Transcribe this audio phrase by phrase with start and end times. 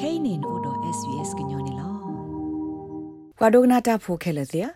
[0.00, 1.90] kainin odo svs gnyone lo
[3.38, 4.68] kwadogna ta pho khele sia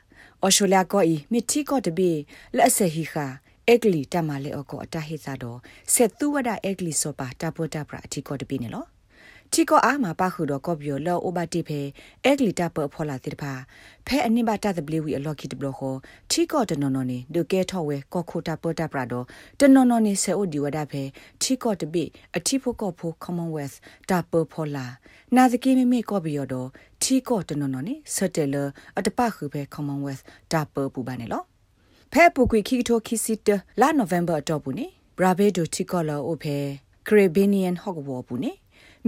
[0.43, 2.11] australia ko i mithi ko de bi
[2.57, 3.27] la se hi kha
[3.69, 5.59] အက်ကလီတမလေအကောအတဟိသတော့
[5.95, 7.29] ဆက်သူဝဒအက်ကလီစောပါ
[9.53, 11.81] တပတပရာအတီကောတပိနေလောချီကောအာမပါခုတော့ကောပြောလောအိုဘတိဖေ
[12.25, 13.53] အက်ကလီတပဖောလာတိတဖာ
[14.07, 15.95] ဖဲအနိဘတာတဘလီဝီအလော်ကီတဘလဟော
[16.31, 19.25] ချီကောတနော်နော်နေဒုကဲထောဝဲကောခိုတာပတပရာတော့
[19.61, 21.03] တနော်နော်နေဆေအိုဒီဝဒဖေ
[21.43, 22.05] ချီကောတပိ
[22.37, 23.77] အတီဖို့ကောဖို commonwealth
[24.11, 24.87] တပဖောလာ
[25.37, 26.69] နာဇကီမီမီကောဘီယောတော့
[27.03, 28.57] ချီကောတနော်နော်နေဆတ်တယ်လ
[28.99, 30.23] အတပခုဖေ commonwealth
[30.53, 31.43] တပပူပါနေလော
[32.13, 33.49] ဖဲပူကွေခိထိုခိစစ်တ
[33.81, 34.87] လာနိုဗ ెంబర్ တော့ဘူးနေ
[35.19, 36.57] ဘရာဘေဒိုတီကောလောအိုဖဲ
[37.09, 38.53] ကရေဘီနီယန်ဟော့ဂဝဘူးနေ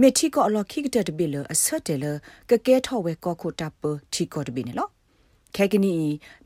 [0.01, 2.05] မေတီကောလောခိကတတဘီလအဆတ်တယ်လ
[2.49, 4.87] ကကဲထော်ဝဲကောခုတပ်ပတီကောတဘီနေလော
[5.55, 5.93] ခဲကနီ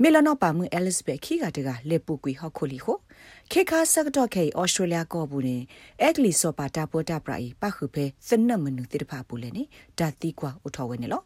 [0.01, 2.97] မေလနောပါမှုအဲလစ်ဘက်ခိကတကလေပူကွေဟော့ခိုလီဟို
[3.51, 5.57] ခေခါဆက်တော့ခေဩစတြေးလျကောဘူးနေ
[6.01, 9.63] အက်ကလီစောပါတာပေါ်တာပရိုင်ပခုဖဲစနမနုတိတဖာပူလေနေ
[9.99, 11.21] ဒါတီကွာဥထော်ဝဲနေလော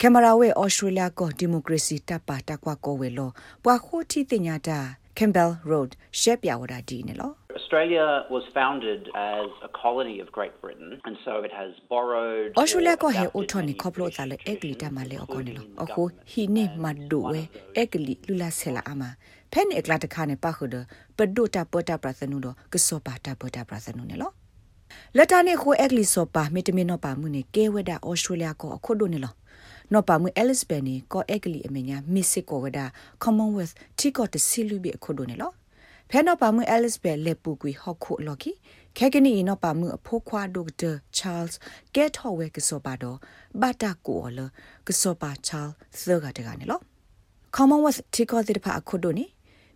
[0.00, 3.30] ကင်မရာဝဲဩစတြေးလျကောဒီမိုကရေစီတပ်ပါတကွာကောဝဲလော
[3.64, 4.78] ပွာခိုတီတင်ညာတာ
[5.18, 11.52] Campbell Road ရှက်ပြဝဒါဒီနေလော Australia was founded as a colony of Great Britain and so it
[11.52, 16.44] has borrowed Australia ko he othoni khoplo tale ekli ta male okone lo akho hi
[16.56, 17.48] ne madu we
[17.82, 19.08] ekli lula sela ama
[19.52, 20.80] phen ekla ta khane pa khudo
[21.16, 24.28] padu ta pota prasanu do kso pa ta pota prasanu ne lo
[25.16, 29.32] လက်တာနေခိုအက်ဂလီဆိုပါမီတမီနောပါမှုနေကဲဝဒဩစတြေးလျကိုအခုဒိုနေလော
[29.92, 32.84] နော်ပါမှုအဲလစ်ဘန်နီကောအက်ကလီအမညာမစ်စစ်ကိုဝဒါ
[33.24, 35.52] commonwealth တီကောတစီလူဘီအခုဒိုနေလော
[36.10, 38.52] ဖဲနော်ပါမှုအဲလစ်ဘန်လက်ပူကွီဟော့ခုလော်ကီ
[38.96, 41.52] ခဲကနီနော်ပါမှုအဖိုးခွာဒိုက်တာချားလ်
[41.94, 43.18] ကက်ဟော်ဝဲကစောပါတော့
[43.60, 44.40] ဘာတာကိုလ
[44.86, 46.80] ကစောပါချားလ်သဂါတကနေလော
[47.56, 49.26] commonwealth တီကောတိဖာအခုဒိုနေ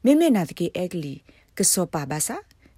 [0.05, 1.15] မိမိနာတကေအက်ကလီ
[1.59, 2.37] ကစောပါဘာစာ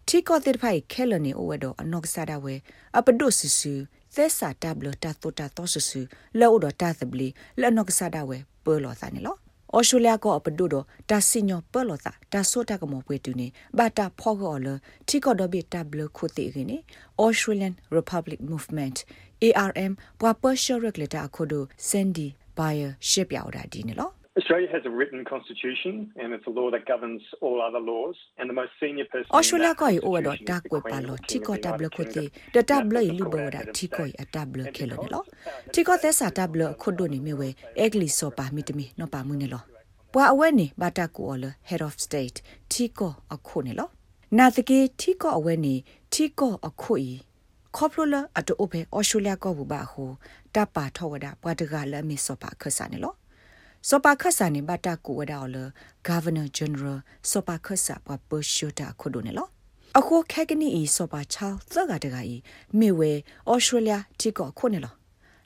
[0.08, 2.54] တီကောတိဖိုင်ခဲလနေအိုဝဒအနော့ဆာဒဝဲ
[2.96, 3.72] အပဒုဆူဆူ
[4.14, 6.00] သဲစာတဘလတာတိုတာတောဆဆူ
[6.40, 7.28] လောဒတာသဘလီ
[7.60, 9.36] လနော့ဆာဒဝဲပေါ်လောသနေလော
[9.76, 10.74] ဩစတြေးလျကောအပဒုဒ
[11.10, 13.46] တာစညောပလောတာတာဆိုတာကမောပွေတူနေ
[13.78, 14.66] ဘာတာဖောကောလ
[15.08, 16.78] တီကောဒဘီတဘလခုတိရင်းနေ
[17.24, 18.96] Australian Republic Movement
[19.42, 22.28] ARM ပွာပရှောရက်လက်တာခုဒို Sandy
[22.58, 27.78] Bayer ရှစ်ပြောက်တာဒီနေလော Australia has a written constitution and it's a law that governs all other
[27.78, 31.38] laws and the most senior person Australia ko i odo ta ko pa lo ti
[31.38, 32.24] ko tablo ko ti
[32.54, 35.20] de tablo i lu bo da ti ko i tablo ke lo ne lo
[35.72, 37.48] ti ko the sa tablo ko do ni me we
[37.84, 39.60] egli so pa mi timi no pa mu ne lo
[40.14, 42.38] ပွာအဝဲနေဘာတာကိုလ head of state
[42.72, 43.88] တီကိုအခုနေလော
[44.38, 45.74] နာတကေတီကိုအဝဲနေ
[46.12, 47.10] တီကိုအခုဤ
[47.76, 50.10] ခေါပလိုလာအတိုဘဲအော်စတြေးလျကောဘူဘာဟို
[50.54, 53.14] တပါထောဝဒပွာတကလမီစောပါခဆာနေလော
[53.88, 55.56] စောပါခဆာနေဘတာကူဝဒါလ
[56.08, 56.98] Governor General
[57.30, 59.48] စောပါခဆာပပရှိုတာခုဒိုနေလော
[59.98, 62.36] အခုခက်ကနီအီစောပါချာသကတကီ
[62.78, 63.12] မေဝဲ
[63.50, 64.94] ဩစတြေးလျတီကောခုနေလော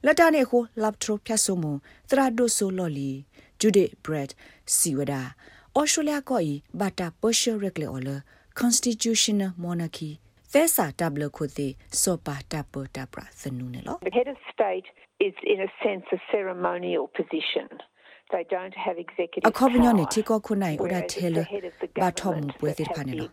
[0.05, 1.65] လက်တာနေခုလပ်ထရဖြတ်ဆုမ
[2.09, 3.11] သရာဒိုဆိုလော်လီ
[3.61, 4.31] ဂျူဒစ်ဘရက်
[4.77, 5.23] စီဝဒါ
[5.79, 8.09] ဩစတြေးလျကောဤဘတာပရှိုရက်လေအော်လ
[8.61, 10.11] constitutional monarchy
[10.53, 11.69] သဲစာတဘလခုတိ
[12.03, 14.89] စောပါတပတပရသနုနေလော The head of state
[15.27, 17.69] is in a sense a ceremonial position
[18.35, 21.39] they don't have executive အခေါပညောနေတီကောခုနိုင်ဥဒထဲလ
[22.03, 23.29] ဘာထောမှုပွဲတိခါနေလော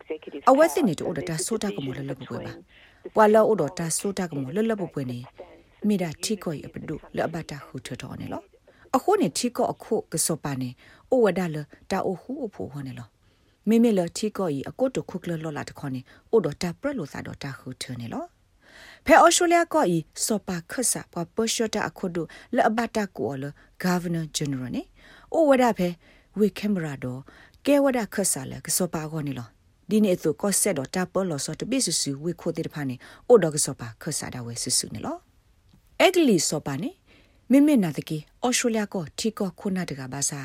[0.49, 2.53] အဝက်စင်နေတူဥဒတာဆိုတာကမလလပပွဲပါ
[3.15, 5.19] ပွာလောဥဒတာဆိုတာကမလလပပွဲနေ
[5.87, 8.41] မိဒါတီကောအပဒုလဘတာခုထတော်နေလော
[8.95, 10.69] အခုနေတီကောအခုကစောပါနေ
[11.11, 11.57] ဩဝဒါလ
[11.91, 13.07] တာအိုဟုအဖို့ဟောနေလော
[13.69, 16.01] မိမိလတီကောဤအကုတ်တခုကလလောလာတခေါနေ
[16.33, 18.25] ဩဒတာပရလောသာဒတာခုထနေလော
[19.05, 22.17] ဖဲအော်စတြေးလျကောဤစောပါခဆာပပရှတာအခုဒ
[22.55, 23.43] လအဘတာကိုလ
[23.85, 24.81] ဂါဗနာဂျန်နရယ်နေ
[25.33, 25.89] အိုဝဒဖဲ
[26.39, 27.21] ဝေကင်မရာတော့
[27.65, 29.47] ကဲဝဒခဆာလကစောပါကောနေလော
[29.89, 32.95] ဒီနေ့သူကောဆက်တော့တာပေါ်လောဆိုတပိစုစုဝေခိုတဲ့ဖာနေ
[33.27, 35.17] အိုဒေါကစောပါခဆာဒါဝဲဆူဆူနေလော
[36.03, 36.91] အဂလီစောပါနေ
[37.51, 40.41] မိမိနာတကေအော်စတြေးလျကောထီကောခုနာတကဘာသာ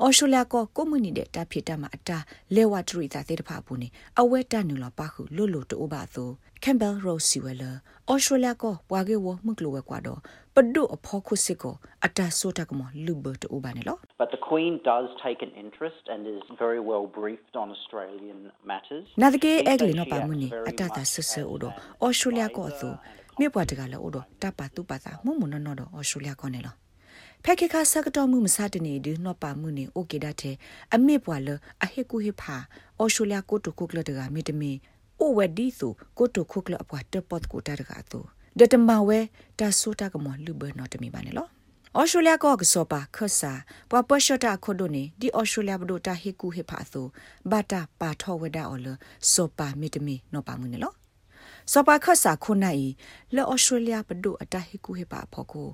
[0.00, 2.18] အော်စတြေးလျကောကွန်မြူနီတဲ့တာဖြစ်တာမှာအတာ
[2.54, 3.88] လဲဝထရီသာသေးတဖာဘူးနေ
[4.20, 10.21] အဝဲတနူလာပါခုလွတ်လွတ်တိုးပါသို့ Campbell Rose Siwela Australia ko pwage wo muklo we kwa do
[10.55, 15.09] padu apho khusik ko ata sota ko lubo to ubane lo But the Queen does
[15.23, 19.07] take an interest and is very well briefed on Australian matters.
[19.17, 22.97] nadike egle no pa muni ata ta sese odo Australia ko so
[23.39, 25.85] me pwa daga la odo ta pa tu pa sa mu mu no no do
[25.93, 26.71] Australia ko ne lo
[27.43, 30.55] ဖက်ခေခါစကတော့မှုမစတနေဒီနော့ပါမှုနေโอเคဒတ်တဲ့
[30.95, 31.49] အမေပွာလ
[31.83, 32.57] အဟေကူဟိဖာ
[32.99, 34.71] အော်ရှိုလျာကိုတုကုကလတကမီတမီ
[35.20, 35.88] အိုဝဒီစု
[36.18, 38.20] ကိုတုခုကလအပွားတပတ်ကိုတာတကတူ
[38.58, 39.18] ဒတမဝဲ
[39.58, 41.48] တဆိုတာကမလူဘနော်တမီပါနေလော
[41.98, 43.52] ဩစတြေးလျကောကစောပါခဆာ
[43.90, 47.06] ပပရှတာခုဒိုနေဒီဩစတြေးလျဘဒိုတာဟီကူဟေဖာဆို
[47.50, 48.86] ဘာတာပါထောဝဒအော်လ
[49.32, 50.92] စောပါမီတမီနော်ပါမှုနေလော
[51.72, 52.84] စောပါခတ်စာခုနိုင်
[53.36, 55.68] လောဩစတြေးလျပဒုအတဟိကူဟေပါဖို့ကို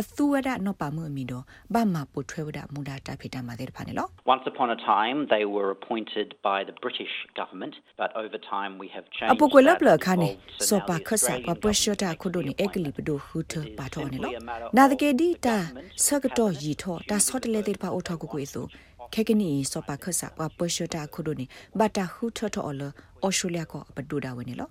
[0.00, 1.44] အသူဝဒနောပါမှုအမီတော့
[1.74, 8.88] ဘာမပုထွဲဝဒမူဒါတာဖိတာမှာတဲ့ဖာနေလော Once upon a time they were appointed by the British government but over time we
[8.94, 10.30] have changed အပုကွလပလခါနေ
[10.68, 14.32] စောပါခတ်စာပပရှတာခုဒိုနေအကလီပဒုဟူထပါတော်နေလော
[14.76, 15.56] နာဒကေဒီတာ
[16.04, 18.66] ဆကတော့ရီထောတာဆော့တလေတဲ့ပါအိုထောက်ကူကွေဆို
[19.14, 21.44] ခေကနီစောပါခတ်စာပပရှတာခုဒိုနေ
[21.78, 24.70] ဘတာဟူထထော်လဩစတြေးလျကပဒူဒါဝနေလော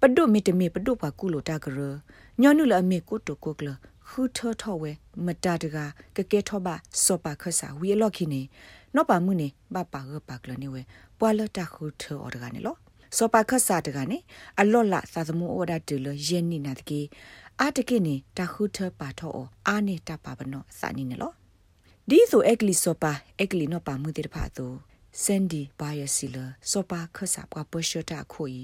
[0.00, 1.78] ပဒုမီတမီပဒုပါကုလိုတာကရ
[2.40, 3.68] ညောနုလအမေကုတုကုကလ
[4.08, 4.92] ခူထထောဝဲ
[5.24, 5.76] မတာတက
[6.16, 8.40] ကကဲထောပါစောပါခဆာဝီလော့ခိနေ
[8.94, 10.82] နော့ပါမှုနေဘပါရပါကလနေဝဲ
[11.18, 12.76] ပွာလတာခူထောအော်တကနေလော
[13.16, 14.18] စောပါခဆာတကနေ
[14.60, 17.00] အလော့လာသာသမှုအော်ဒါတူလယင်းနိနာတကေ
[17.60, 19.32] အာတကိနေတာခူထပါထော
[19.68, 21.32] အာနေတာပါပနောစာနိနေလော
[22.08, 24.66] ဒီဆိုအက်ကလီစောပါအက်ကလီနော့ပါမှုတေတဖာသူ
[25.22, 26.36] စန်ဒီဘာယစီလ
[26.70, 28.62] စောပါခဆာပွာပရှတာခိုီ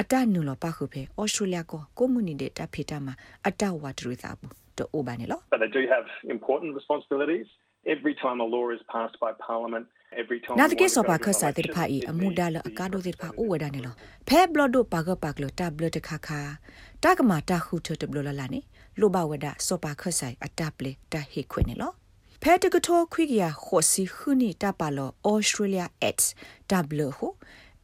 [0.00, 3.14] အတနုလပခုဖေဩစတြေးလျကိုကွန်မြူနီတဖေတာမှာ
[3.46, 6.06] အတဝတ်ရသာဘူးတိုဘာနေလော But they do have
[6.36, 7.48] important responsibilities.
[7.94, 9.84] Every time a law is passed by Parliament,
[10.22, 13.94] every time နာတကေစောပါခဆာတေဖာဤအမှုဒါလအကာဒိုတေဖာဥဝဒနေလော
[14.28, 16.40] ဖဲဘလဒိုပါကပါကလတဘလတခခာ
[17.04, 18.60] တကမာတခုထတဘလလလာနေ
[19.00, 21.92] လိုဘဝဒစောပါခဆိုင်အတပလေတဟိခွနေလော
[22.46, 25.82] ဖဲတကထောခွိကရခိုစီခုနီတပါလောဩစတြေးလျ
[26.14, 26.18] X
[27.00, 27.28] W ဟု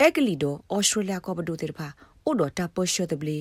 [0.01, 1.89] အက်ကလီဒိုဩစတြေးလျကောဘဒိုတေဖာ
[2.25, 3.39] အိုဒတာပရှဒဘလီ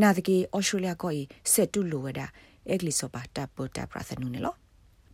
[0.00, 1.22] နာတကေဩစတြေးလျကောဤ
[1.52, 2.20] ဆက်တူလိုဝဒ
[2.68, 4.54] အက်ကလီစောပါတပတာပရသနုနေလော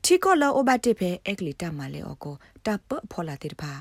[0.04, 2.34] ချီကောလောအဘတ်တေဖဲအက်ကလီတမလဲအောကို
[2.66, 3.72] တပဖော်လာတေတဖာ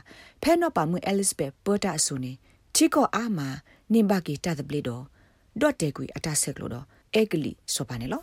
[0.41, 2.33] ဖဲနော့ပါမွေအဲလစ်ဘက်ပေါ်တာဆူနေ
[2.75, 3.49] ချီကောအာမာ
[3.93, 5.03] နင်ဘကီတသပလီတော့
[5.61, 8.21] ဒေါ့တေကွီအတဆက်လို့တော့အက်ကလီစောပါနေလော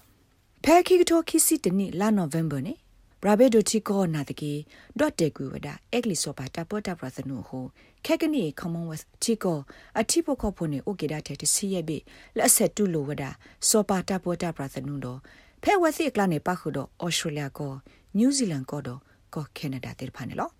[0.64, 2.78] ဖဲခီကတိုခီစီတနိလာနိုဗ ెంబర్ နေဘ
[3.26, 4.52] ရာဘေဒိုချီကောနာတကေ
[4.98, 7.64] ဒေါ့တေကွီဝဒအက်ကလီစောပါတပေါ်တာပရသနုဟို
[8.06, 9.58] ခက်ကနီ commonwealth ချီကော
[9.98, 11.98] အတိပခောဖို့နေအိုကေဒါတဲ့တစီရဲ့ဘေ
[12.38, 13.24] လက်ဆက်တူလိုဝဒ
[13.68, 15.18] စောပါတပေါ်တာပရသနုတော့
[15.62, 17.72] ဖဲဝစီကလနေပါခုတော့ဩစတြေးလျကော
[18.16, 19.00] နယူးဇီလန်ကောတော့
[19.34, 20.50] ကောကနေဒါတေဖာနေလော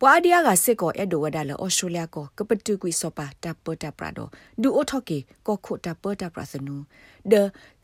[0.00, 4.28] ပွာဒီယာကစစ်ကောအဲ့ဒိုဝဒါလဩစတြေးလျကောကပတူကွီစောပါတပ်ပတာပရာဒို
[4.62, 6.76] ဒူအိုထော့ကေကောခုတပ်ပတာပရာစနူ
[7.30, 7.34] ဒ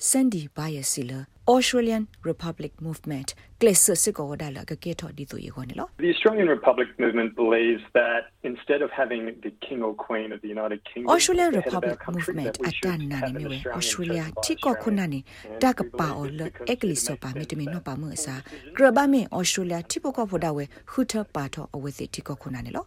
[0.09, 3.29] စန်ဒီဘိုင်ယစီလာ Australian Republic Movement
[3.61, 10.39] ကလစ်စစ်ကောဝဒါလကကေထော်ဒီတူယေခေါနေလော The Australian Republic movement believes that instead of having the king or queen of
[10.45, 12.91] the United Kingdom Australian as the head of our Republic country, Movement that we should
[12.91, 15.61] atan na have ni an mewe Australian Australia chosen by ti ko khuna ni Australians.
[15.63, 17.45] ta And ka we pa o believe le because ekli it so makes pa mi
[17.45, 18.75] sense te mi to no make pa mu those sa decisions.
[18.77, 22.21] gra ba mi Australia ti po ko phoda we huta pa tho awe se ti
[22.29, 22.83] ko khuna ni lo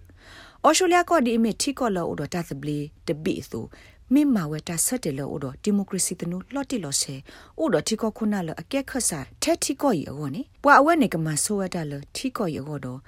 [0.67, 3.59] Australia ko di mi ti ko lo o do ta sbli de bi so
[4.13, 7.15] မိမာဝတာဆက်တယ်လို့တော့ဒီမိုကရေစီတနုလော့တိလော့ဆေ
[7.61, 12.99] ဥတော့တီကောခုနလအကက်ခဆာတက်တီကောရီအောနေပွာအဝဲနေကမဆိုဝတာလတီကောရီအောတော့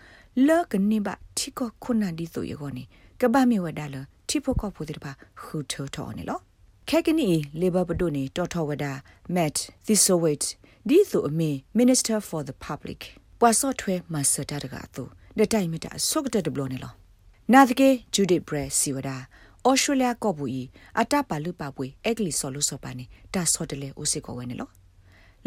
[0.47, 2.83] လောကနေပါတီကောခုနဒီဆိုရီအောနေ
[3.21, 3.95] ကဘာမီဝဒါလ
[4.29, 5.11] တီဖိုကောဖိုဒီပါ
[5.41, 6.39] ခူထောထောနေလော
[6.89, 7.27] ခဲကနီ
[7.61, 8.91] လေဘာဘဒိုနေတော်ထောဝဒါ
[9.35, 9.51] မက်
[9.85, 10.39] သီဆိုဝိတ်
[10.89, 11.49] ဒီဆိုအမေ
[11.79, 13.01] Minister for the Public
[13.39, 15.03] ပွာဆော့ထွဲမဆတာတကသူ
[15.37, 16.93] ဒတိုင်မတာဆုကတတဘလောနေလော
[17.53, 19.17] နာတကေဂျူဒစ်ဘရက်စီဝဒါ
[19.67, 20.61] ဩစတြေးလျကော့ဘူးဤ
[20.99, 24.69] အတပါလူပါပွေအက်ကလီဆော်လို့ဆော်ပါနေတာဆော့တလေဦးစစ်ကောဝဲနေလော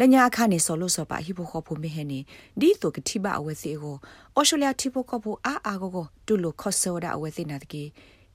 [0.00, 2.18] လညာအခါနေဆော်လို့ဆော်ပါဟိဖိုခေါ်ဖို့မဟဲနေ
[2.60, 3.96] ဒီဆိုကတိပါအဝဲစီကို
[4.38, 7.82] ဩစတြေးလျတိဖိုကော့ဖို့အာအာကိုကိုတူလို့ခေါ်ဆော်ဒါအဝဲစီနာတကေ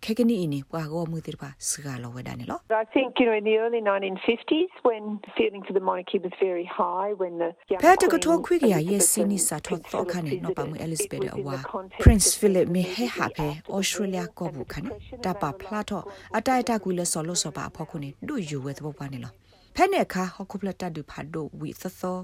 [0.05, 5.03] ခေကနီအင်းပွာကောမှုတိပါစကားလောဝဲဒါနေလော I think, you know, in the early 1950s, when
[5.37, 9.37] feeling for the monarchy was very high, when the young ဖဲတကထော Queen ခွေကရရဲ့ Elizabeth စီနီ
[9.39, 12.01] and စာထော Prince သောခါ Philip နေနော်ပါမ visited, အဲလစ်ဘ it က် was in အဝါ the context
[12.05, 14.71] Prince of Philip the မေဟ immediate ဟာဖဲ after the ဩစတြေးလျ war ကော and ဘူး the
[14.73, 19.31] ခါနေ depression တ and ပါ they ဖ were လာ like တော့ going အတိုက်အတကူလဲဆော်လို့ဆော်ပါအဖို့ခုနေဒူယူဝဲသဘောပါနေလော
[19.75, 22.17] ဖဲနေခါဟခုပလတာဒူဖာဒိုဝီသသော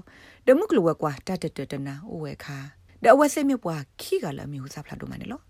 [0.46, 2.58] ဒမုကလဝကွာတတတတနာအိုဝဲခါ
[3.02, 5.40] ဒအဝဲစမြပွားခီကလာမျိုးစားဖလာဒိုမနေလော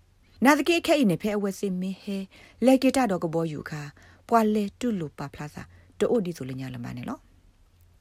[0.44, 2.18] နာတကေခဲအိနေဖဲအဝဲစမေဟဲ
[2.66, 3.82] လေကေတာတော့ကဘောယူခါ
[4.28, 5.62] ပွာလေတူလူပါဖလာသာ
[5.99, 7.18] တိုဒီဆိုလညာလမနေလော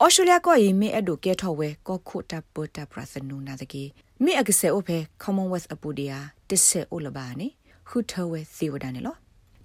[0.04, 3.84] ဩစတြေးလျကိုယမေအဒိုကဲထော်ဝဲကောခုတာပတာပရစနူနာတကေ
[4.24, 6.20] မိအကဆေအိုဖဲ Commonwealth အပူဒီယာ
[6.50, 7.48] တစ်ဆက်အိုလဘာနေ
[7.90, 9.16] ခုထဝဲစီဝဒနေလော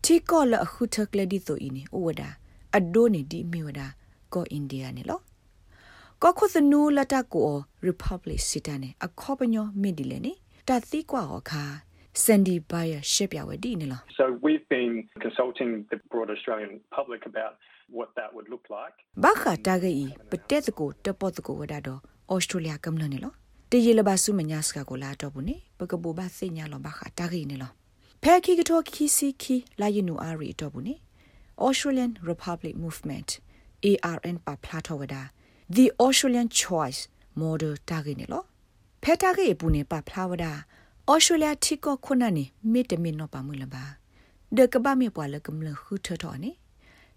[0.04, 2.28] တီကောလအခုထကလက်ဒီဆိုအင်းနေဩဝဒါ
[2.76, 3.86] အဒိုနေဒီမီဝဒါ
[4.32, 5.20] ကောအိန္ဒိယနေလော
[6.22, 7.48] ကောခုစနူလတကို
[7.86, 10.32] Republic စီတနေအခေါပညောမိဒီလေနေ
[10.68, 11.64] တသိကွာဟောခါ
[12.22, 14.92] စန်ဒီဘိုင်ယာရှစ်ပြဝဒီနေလော So we've been
[15.24, 17.52] consulting the broad Australian public about
[17.96, 18.96] what that would look like.
[19.24, 19.94] ဘာခတာဂီ
[20.30, 22.00] ပတက်တကိုတပတ်တကိုဝဒါတော့
[22.34, 23.32] ဩစတြေးလျကမ္လနေလော
[23.70, 27.72] တရေလဘဆုမညာစကကိုလာတော့ဘူးနေပကဘူဘာစညာလောဘာခတာဂီနေလော
[28.22, 30.94] ဖဲခီကထောခီစီခီလာယနူအာရီတော့ဘူးနေ
[31.66, 33.28] Australian Republic Movement
[33.90, 35.22] ARN ပါဖလာထောဝဒါ
[35.76, 37.00] The Australian Choice
[37.42, 38.42] Model တာဂီနေလော
[39.02, 40.52] ဖဲတာ
[41.06, 43.84] ဂီပူနေပါဖလာဝဒါ Australia တီကောခုနနေမိတမင်တော့ပါမူလပါ
[44.56, 46.50] ဒကဘာမေပွာလကမလခုထထောနေ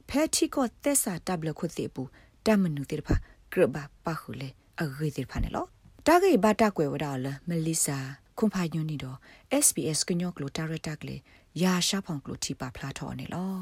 [0.07, 2.01] ဖဖဲတီကောသက်စာတပ်လခုတိပူ
[2.45, 3.15] တမနုတိဖာ
[3.51, 4.49] ကရဘပါခုလေ
[4.81, 5.65] အဂေတိဖာနေလော
[6.05, 7.97] တာဂေဘာတာကွယ်ဝဒါလမလီစာ
[8.37, 9.17] ခွန်ဖာညွနီတော့
[9.65, 11.15] SBS ကညောကလိုတာရတက်လေ
[11.61, 13.53] ယာရှာဖောင်ကလိုတီပါဖလာထော်နေလော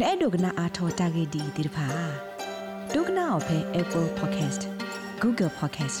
[0.00, 1.86] နဲ့ဒုကနာအာထော်တာဂေဒီတိဖာ
[2.94, 4.62] ဒုကနာအဖဲ Apple Podcast
[5.22, 6.00] Google Podcast